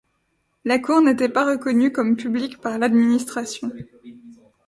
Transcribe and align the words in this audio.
La 0.65 0.79
cour 0.79 0.99
n'était 1.03 1.29
pas 1.29 1.45
reconnue 1.45 1.91
comme 1.91 2.15
publique 2.15 2.59
par 2.59 2.79
l'administration. 2.79 3.71